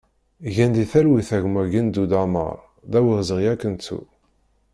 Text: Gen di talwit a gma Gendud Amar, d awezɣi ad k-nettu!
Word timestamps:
Gen 0.55 0.71
di 0.75 0.83
talwit 0.91 1.29
a 1.35 1.39
gma 1.43 1.63
Gendud 1.71 2.11
Amar, 2.23 2.57
d 2.91 2.93
awezɣi 2.99 3.45
ad 3.53 3.57
k-nettu! 3.61 3.99